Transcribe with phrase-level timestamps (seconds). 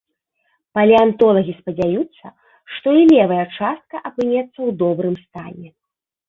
[0.77, 2.25] Палеантолагі спадзяюцца,
[2.77, 5.69] што і левая частка апынецца ў добрым стане.